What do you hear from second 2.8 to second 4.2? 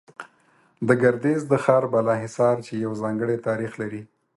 يو ځانگړى تاريخ لري